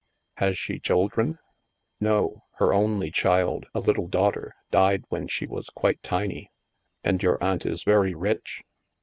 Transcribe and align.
Has 0.37 0.57
she 0.57 0.79
children?" 0.79 1.37
No. 1.99 2.41
Her 2.55 2.73
only 2.73 3.11
child, 3.11 3.67
a 3.75 3.79
little 3.79 4.07
daughter, 4.07 4.55
died 4.71 5.03
"when 5.09 5.27
she 5.27 5.45
was 5.45 5.69
quite 5.75 6.01
tiny." 6.01 6.49
And 7.03 7.21
your 7.21 7.37
aunt 7.43 7.67
is 7.67 7.83
very 7.83 8.15
rich? 8.15 8.63